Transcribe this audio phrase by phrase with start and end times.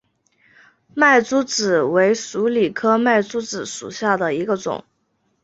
[0.95, 4.83] 麦珠子为鼠李科麦珠子属下的一个种。